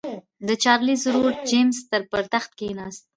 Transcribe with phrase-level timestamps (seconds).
[0.47, 1.77] د چارلېز ورور جېمز
[2.11, 3.03] پر تخت کېناست.